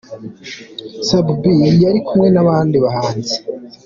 Sat 1.07 1.27
B 1.41 1.43
yari 1.83 1.99
kumwe 2.07 2.27
n'abandi 2.31 2.75
bahanzi. 2.85 3.35